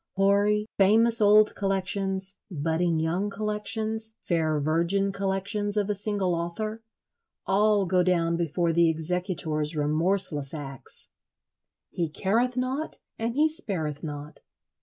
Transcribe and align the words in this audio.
Hoary, 0.15 0.65
famous 0.79 1.21
old 1.21 1.53
collections, 1.55 2.39
budding 2.49 2.99
young 2.99 3.29
collections, 3.29 4.15
fair 4.23 4.59
virgin 4.59 5.11
collections 5.11 5.77
of 5.77 5.91
a 5.91 5.93
single 5.93 6.33
author—all 6.33 7.85
go 7.85 8.01
down 8.01 8.35
before 8.35 8.73
the 8.73 8.89
executor's 8.89 9.75
remorseless 9.75 10.55
axe. 10.55 11.09
He 11.91 12.09
careth 12.09 12.57
not 12.57 12.97
and 13.19 13.35
he 13.35 13.47
spareth 13.47 14.03
not. 14.03 14.39